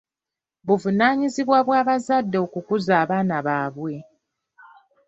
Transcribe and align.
Buvunaanyizibwa 0.65 1.57
bwa 1.67 1.81
bazadde 1.87 2.37
okukuza 2.45 2.93
abaana 3.03 3.37
baabwe. 3.47 3.93